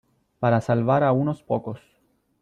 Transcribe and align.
para 0.39 0.61
salvar 0.61 1.03
a 1.03 1.11
unos 1.11 1.43
pocos. 1.43 1.79